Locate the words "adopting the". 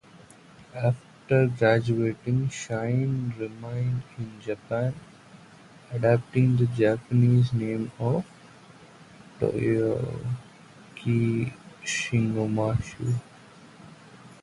5.91-6.65